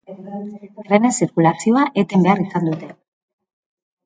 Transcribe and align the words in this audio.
Trenen 0.87 1.13
zirkulazioa 1.17 1.83
eten 2.05 2.25
behar 2.29 2.43
izan 2.47 2.67
dute. 2.71 2.91